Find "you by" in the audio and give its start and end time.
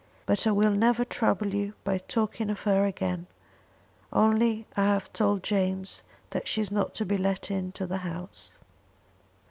1.53-1.99